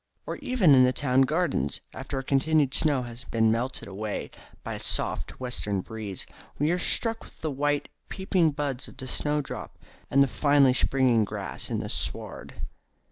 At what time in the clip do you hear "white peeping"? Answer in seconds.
7.51-8.49